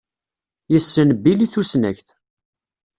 Yessen 0.71 1.09
Bil 1.23 1.39
i 1.45 1.47
tusnakt. 1.53 2.07